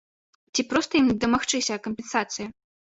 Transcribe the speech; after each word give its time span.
Ці 0.55 0.65
проста 0.71 0.91
ім 1.01 1.13
дамагчыся 1.27 1.81
кампенсацыі? 1.87 2.45